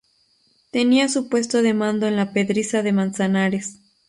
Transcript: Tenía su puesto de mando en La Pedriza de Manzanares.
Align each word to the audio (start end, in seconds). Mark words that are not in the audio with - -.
Tenía 0.71 1.07
su 1.09 1.29
puesto 1.29 1.61
de 1.61 1.75
mando 1.75 2.07
en 2.07 2.15
La 2.15 2.33
Pedriza 2.33 2.81
de 2.81 2.91
Manzanares. 2.91 3.77